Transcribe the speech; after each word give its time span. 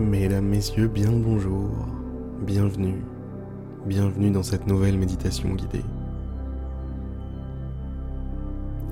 Mesdames, 0.00 0.46
Messieurs, 0.46 0.88
bien 0.88 1.12
bonjour, 1.12 1.68
bienvenue, 2.46 3.04
bienvenue 3.84 4.30
dans 4.30 4.42
cette 4.42 4.66
nouvelle 4.66 4.96
méditation 4.96 5.50
guidée. 5.50 5.84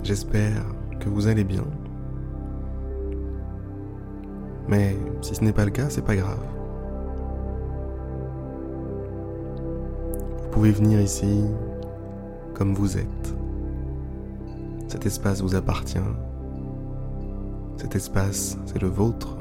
J'espère 0.02 0.66
que 1.00 1.08
vous 1.08 1.26
allez 1.26 1.44
bien, 1.44 1.64
mais 4.68 4.98
si 5.22 5.34
ce 5.34 5.42
n'est 5.42 5.54
pas 5.54 5.64
le 5.64 5.70
cas, 5.70 5.88
c'est 5.88 6.04
pas 6.04 6.14
grave. 6.14 6.44
Vous 10.42 10.50
pouvez 10.50 10.72
venir 10.72 11.00
ici 11.00 11.42
comme 12.52 12.74
vous 12.74 12.98
êtes. 12.98 13.34
Cet 14.88 15.06
espace 15.06 15.40
vous 15.40 15.54
appartient. 15.54 15.98
Cet 17.78 17.96
espace, 17.96 18.58
c'est 18.66 18.82
le 18.82 18.88
vôtre. 18.88 19.37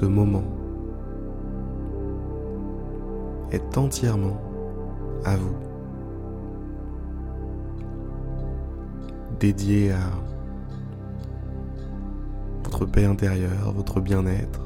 Ce 0.00 0.06
moment 0.06 0.44
est 3.52 3.76
entièrement 3.76 4.40
à 5.26 5.36
vous, 5.36 5.54
dédié 9.38 9.92
à 9.92 9.98
votre 12.64 12.86
paix 12.86 13.04
intérieure, 13.04 13.72
votre 13.72 14.00
bien-être. 14.00 14.60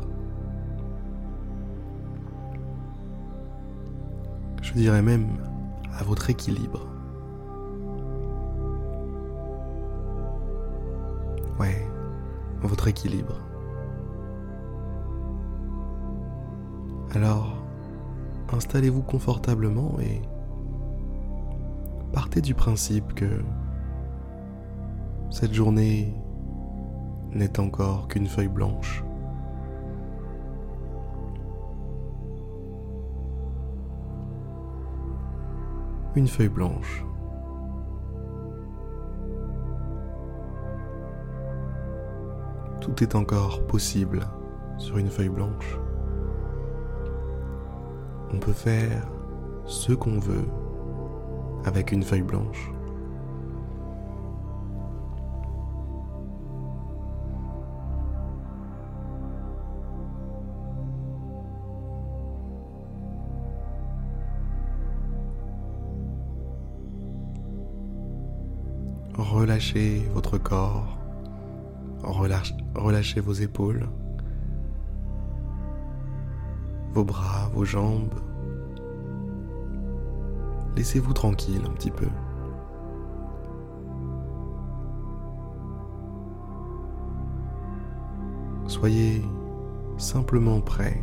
Je 4.62 4.72
dirais 4.74 5.02
même 5.02 5.26
à 5.98 6.04
votre 6.04 6.30
équilibre. 6.30 6.86
Ouais, 11.58 11.88
votre 12.62 12.86
équilibre. 12.86 13.34
Alors, 17.14 17.62
installez-vous 18.52 19.02
confortablement 19.02 20.00
et 20.00 20.20
partez 22.12 22.40
du 22.40 22.54
principe 22.54 23.14
que 23.14 23.40
cette 25.30 25.54
journée 25.54 26.12
n'est 27.30 27.60
encore 27.60 28.08
qu'une 28.08 28.26
feuille 28.26 28.48
blanche. 28.48 29.04
Une 36.16 36.26
feuille 36.26 36.48
blanche. 36.48 37.04
Tout 42.80 43.04
est 43.04 43.14
encore 43.14 43.64
possible 43.68 44.26
sur 44.78 44.98
une 44.98 45.10
feuille 45.10 45.28
blanche 45.28 45.78
on 48.34 48.38
peut 48.38 48.52
faire 48.52 49.06
ce 49.66 49.92
qu'on 49.92 50.18
veut 50.18 50.48
avec 51.64 51.92
une 51.92 52.02
feuille 52.02 52.22
blanche. 52.22 52.70
Relâchez 69.16 70.02
votre 70.12 70.38
corps, 70.38 70.98
relâchez 72.74 73.20
vos 73.20 73.32
épaules, 73.32 73.88
vos 76.94 77.04
bras, 77.04 77.50
vos 77.52 77.64
jambes. 77.64 78.14
Laissez-vous 80.76 81.12
tranquille 81.12 81.62
un 81.66 81.70
petit 81.70 81.90
peu. 81.90 82.06
Soyez 88.68 89.22
simplement 89.98 90.60
prêt. 90.60 91.02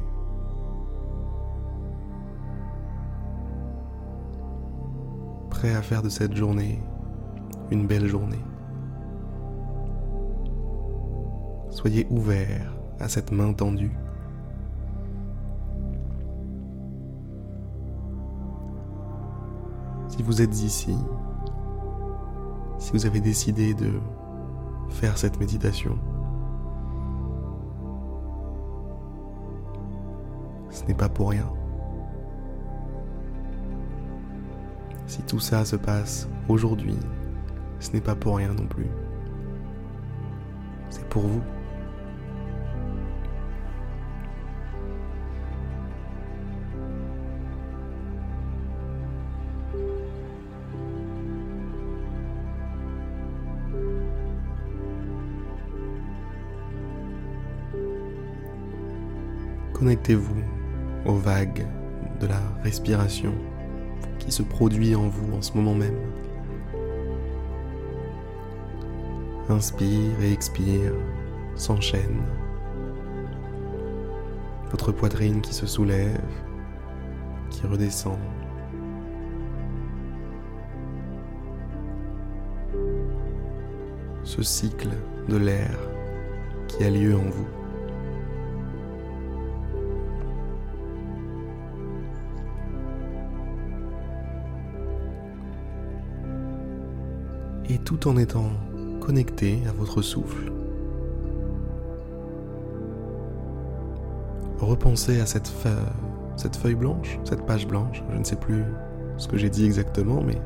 Prêt 5.50 5.76
à 5.76 5.82
faire 5.82 6.02
de 6.02 6.10
cette 6.10 6.36
journée 6.36 6.80
une 7.70 7.86
belle 7.86 8.08
journée. 8.08 8.44
Soyez 11.70 12.08
ouvert 12.10 12.74
à 13.00 13.08
cette 13.08 13.32
main 13.32 13.54
tendue. 13.54 14.01
Vous 20.31 20.42
êtes 20.42 20.64
ici, 20.64 20.96
si 22.78 22.94
vous 22.94 23.06
avez 23.06 23.19
décidé 23.19 23.74
de 23.74 24.00
faire 24.88 25.18
cette 25.18 25.38
méditation, 25.42 26.00
ce 30.70 30.86
n'est 30.86 30.94
pas 30.94 31.09
pour 31.09 31.31
rien. 31.31 31.52
Si 35.06 35.22
tout 35.24 35.41
ça 35.41 35.66
se 35.66 35.75
passe 35.75 36.30
aujourd'hui, 36.47 36.96
ce 37.81 37.91
n'est 37.91 38.00
pas 38.00 38.16
pour 38.16 38.38
rien 38.38 38.53
non 38.53 38.68
plus. 38.68 38.88
C'est 40.90 41.09
pour 41.09 41.24
vous. 41.24 41.41
Connectez-vous 59.81 60.44
aux 61.08 61.16
vagues 61.16 61.66
de 62.19 62.28
la 62.28 62.40
respiration 62.62 63.34
qui 64.19 64.31
se 64.31 64.44
produit 64.44 64.94
en 64.94 65.08
vous 65.08 65.36
en 65.36 65.42
ce 65.42 65.53
moment 65.53 65.74
même. 65.74 65.97
Inspire 69.50 70.22
et 70.22 70.31
expire 70.31 70.94
s'enchaînent. 71.56 72.22
Votre 74.70 74.91
poitrine 74.91 75.41
qui 75.41 75.52
se 75.52 75.66
soulève, 75.66 76.22
qui 77.50 77.66
redescend. 77.66 78.20
Ce 84.24 84.44
cycle 84.44 84.90
de 85.28 85.38
l'air 85.38 85.75
qui 86.68 86.84
a 86.84 86.91
lieu 86.91 87.16
en 87.16 87.31
vous. 87.31 87.61
Et 97.72 97.78
tout 97.78 98.09
en 98.09 98.18
étant 98.18 98.50
connecté 99.00 99.59
à 99.70 99.72
votre 99.72 100.02
souffle. 100.02 100.52
Repensez 104.59 105.22
à 105.22 105.26
cette, 105.26 105.48
feuille, 105.48 105.74
cette 106.36 106.56
feuille 106.58 106.76
blanche, 106.76 107.18
cette 107.24 107.46
page 107.46 107.66
blanche, 107.66 108.04
je 108.12 108.18
ne 108.18 108.24
sais 108.24 108.36
plus 108.36 108.64
ce 109.18 109.28
que 109.28 109.38
j'ai 109.38 109.50
dit 109.50 109.66
exactement, 109.66 110.22
mais 110.22 110.40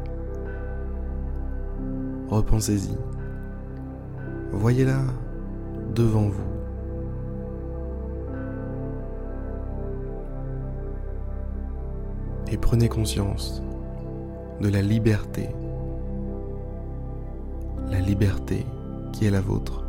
repensez-y. 2.30 2.96
Voyez-la 4.52 5.02
devant 5.96 6.30
vous. 6.30 6.44
Et 12.52 12.58
prenez 12.58 12.88
conscience 12.88 13.64
de 14.62 14.70
la 14.70 14.84
liberté 14.84 15.50
la 17.90 18.00
liberté 18.00 18.66
qui 19.12 19.26
est 19.26 19.32
la 19.32 19.42
vôtre. 19.42 19.84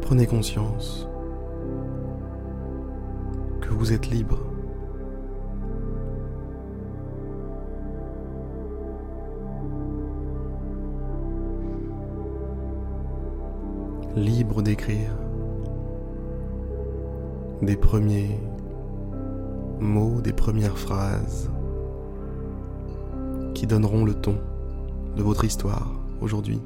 Prenez 0.00 0.26
conscience 0.26 1.08
que 3.60 3.68
vous 3.68 3.92
êtes 3.92 4.08
libre. 4.08 4.38
Libre 14.16 14.62
d'écrire 14.62 15.12
des 17.62 17.76
premiers 17.76 18.40
mots, 19.80 20.20
des 20.20 20.32
premières 20.32 20.78
phrases 20.78 21.50
qui 23.54 23.66
donneront 23.66 24.04
le 24.04 24.14
ton 24.14 24.38
de 25.16 25.22
votre 25.22 25.44
histoire 25.44 25.90
aujourd'hui. 26.20 26.60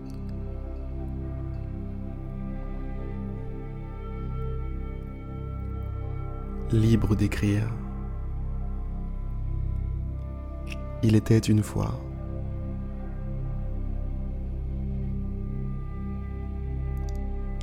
Libre 6.72 7.14
d'écrire. 7.14 7.68
Il 11.02 11.14
était 11.14 11.38
une 11.38 11.62
fois. 11.62 12.00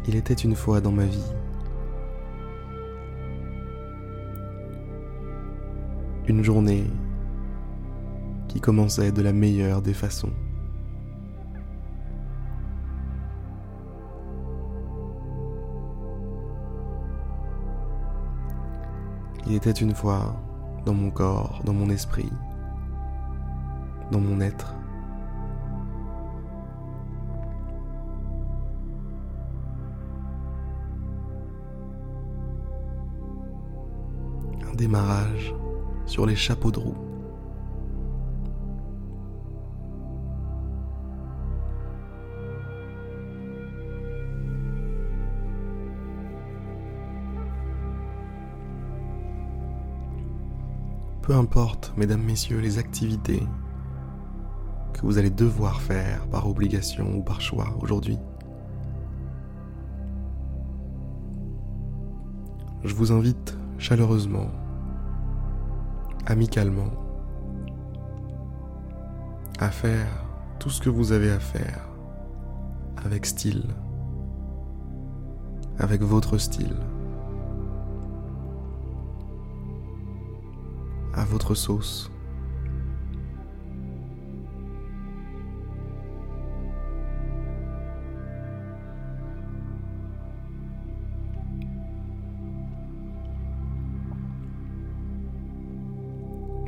Il 0.07 0.15
était 0.15 0.33
une 0.33 0.55
fois 0.55 0.81
dans 0.81 0.91
ma 0.91 1.05
vie. 1.05 1.40
Une 6.27 6.43
journée 6.43 6.85
qui 8.47 8.61
commençait 8.61 9.11
de 9.11 9.21
la 9.21 9.33
meilleure 9.33 9.81
des 9.81 9.93
façons. 9.93 10.31
Il 19.47 19.55
était 19.55 19.71
une 19.71 19.95
fois 19.95 20.35
dans 20.85 20.93
mon 20.93 21.09
corps, 21.09 21.61
dans 21.65 21.73
mon 21.73 21.89
esprit, 21.89 22.29
dans 24.11 24.19
mon 24.19 24.39
être. 24.41 24.75
Un 34.69 34.75
démarrage 34.75 35.53
sur 36.11 36.25
les 36.25 36.35
chapeaux 36.35 36.71
de 36.71 36.79
roue. 36.79 36.97
Peu 51.21 51.33
importe, 51.33 51.93
mesdames, 51.95 52.21
messieurs, 52.21 52.59
les 52.59 52.77
activités 52.77 53.41
que 54.91 54.99
vous 55.03 55.17
allez 55.17 55.29
devoir 55.29 55.81
faire 55.81 56.27
par 56.27 56.49
obligation 56.49 57.19
ou 57.19 57.23
par 57.23 57.39
choix 57.39 57.73
aujourd'hui. 57.79 58.17
Je 62.83 62.93
vous 62.93 63.13
invite 63.13 63.57
chaleureusement, 63.77 64.51
amicalement, 66.25 66.91
à 69.59 69.69
faire 69.69 70.25
tout 70.59 70.69
ce 70.69 70.81
que 70.81 70.89
vous 70.89 71.11
avez 71.11 71.31
à 71.31 71.39
faire 71.39 71.87
avec 73.03 73.25
style, 73.25 73.65
avec 75.79 76.01
votre 76.01 76.37
style. 76.37 76.75
à 81.13 81.25
votre 81.25 81.55
sauce. 81.55 82.11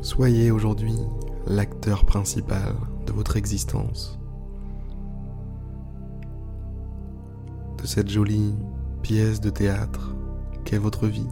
Soyez 0.04 0.52
aujourd'hui 0.52 0.98
l'acteur 1.48 2.04
principal 2.04 2.76
de 3.06 3.14
votre 3.14 3.38
existence, 3.38 4.20
de 7.78 7.86
cette 7.86 8.10
jolie 8.10 8.54
pièce 9.02 9.40
de 9.40 9.50
théâtre 9.50 10.14
qu'est 10.66 10.78
votre 10.78 11.08
vie. 11.08 11.30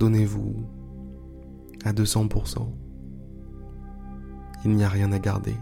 Donnez-vous 0.00 0.56
à 1.84 1.92
200%. 1.92 2.66
Il 4.64 4.72
n'y 4.72 4.82
a 4.82 4.88
rien 4.88 5.12
à 5.12 5.20
garder. 5.20 5.54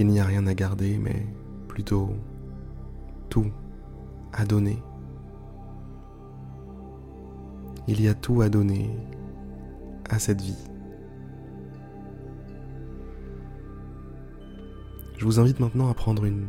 Il 0.00 0.06
n'y 0.06 0.18
a 0.18 0.24
rien 0.24 0.46
à 0.46 0.54
garder, 0.54 0.96
mais 0.96 1.26
plutôt 1.68 2.08
tout 3.28 3.52
à 4.32 4.46
donner. 4.46 4.82
Il 7.86 8.00
y 8.00 8.08
a 8.08 8.14
tout 8.14 8.40
à 8.40 8.48
donner 8.48 8.90
à 10.08 10.18
cette 10.18 10.40
vie. 10.40 10.56
Je 15.18 15.26
vous 15.26 15.38
invite 15.38 15.60
maintenant 15.60 15.90
à 15.90 15.94
prendre 15.94 16.24
une 16.24 16.48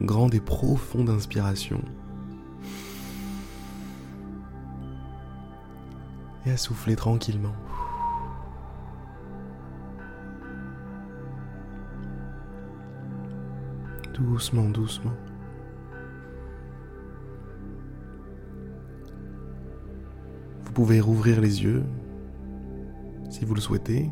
grande 0.00 0.36
et 0.36 0.40
profonde 0.40 1.10
inspiration 1.10 1.82
et 6.46 6.52
à 6.52 6.56
souffler 6.56 6.94
tranquillement. 6.94 7.56
Doucement, 14.22 14.68
doucement. 14.70 15.12
Vous 20.62 20.72
pouvez 20.72 21.00
rouvrir 21.00 21.40
les 21.40 21.64
yeux 21.64 21.82
si 23.30 23.44
vous 23.44 23.54
le 23.54 23.60
souhaitez. 23.60 24.10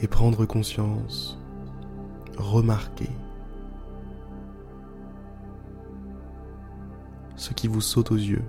Et 0.00 0.06
prendre 0.06 0.44
conscience, 0.44 1.38
remarquer 2.36 3.08
ce 7.36 7.54
qui 7.54 7.68
vous 7.68 7.80
saute 7.80 8.12
aux 8.12 8.16
yeux. 8.16 8.44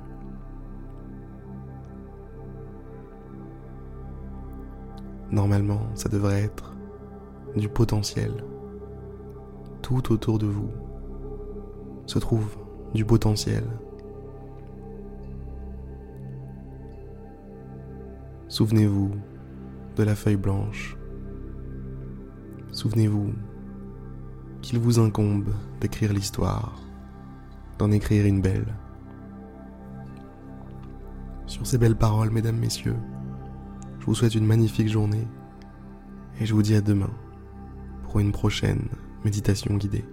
Normalement, 5.32 5.82
ça 5.96 6.10
devrait 6.10 6.44
être 6.44 6.76
du 7.56 7.70
potentiel 7.70 8.32
tout 9.82 10.12
autour 10.12 10.38
de 10.38 10.48
vous 10.48 10.70
se 12.06 12.20
trouve 12.20 12.58
du 12.94 13.06
potentiel. 13.06 13.64
Souvenez-vous 18.48 19.12
de 19.96 20.04
la 20.04 20.16
feuille 20.16 20.38
blanche. 20.38 20.98
Souvenez-vous 22.72 23.34
qu'il 24.62 24.80
vous 24.80 25.00
incombe 25.00 25.50
d'écrire 25.80 26.14
l'histoire, 26.14 26.82
d'en 27.78 27.92
écrire 27.92 28.26
une 28.26 28.42
belle. 28.42 28.74
Sur 31.46 31.66
ces 31.66 31.78
belles 31.78 31.98
paroles, 31.98 32.32
mesdames, 32.32 32.58
messieurs, 32.58 32.98
vous 34.08 34.16
souhaite 34.16 34.36
une 34.36 34.46
magnifique 34.46 34.88
journée 34.88 35.28
et 36.40 36.46
je 36.46 36.54
vous 36.54 36.62
dis 36.62 36.76
à 36.76 36.82
demain 36.82 37.12
pour 38.04 38.22
une 38.22 38.32
prochaine 38.32 38.88
méditation 39.26 39.76
guidée. 39.76 40.06